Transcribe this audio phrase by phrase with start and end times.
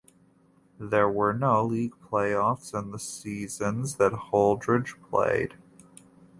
[0.79, 5.53] There were no league playoffs in the seasons that Holdrege played.